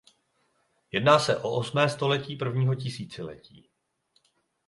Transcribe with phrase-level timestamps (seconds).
[0.91, 3.69] Jedná se o osmé století prvního tisíciletí.